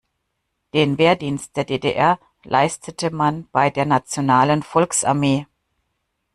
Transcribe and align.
Den 0.73 0.97
Wehrdienst 0.97 1.55
der 1.55 1.63
D-D-R 1.65 2.17
leistete 2.43 3.11
man 3.11 3.47
bei 3.51 3.69
der 3.69 3.85
nationalen 3.85 4.63
Volksarmee. 4.63 5.45